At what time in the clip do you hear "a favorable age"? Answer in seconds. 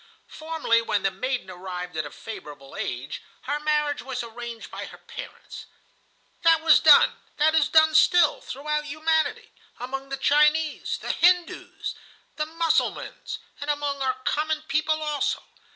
2.07-3.21